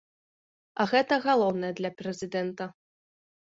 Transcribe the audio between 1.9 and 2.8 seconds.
прэзідэнта.